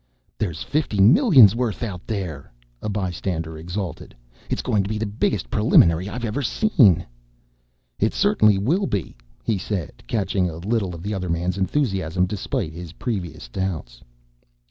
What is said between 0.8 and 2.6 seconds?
millions worth out there!"